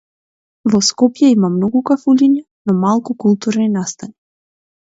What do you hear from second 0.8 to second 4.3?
Скопје има многу кафулиња, но малку културни настани.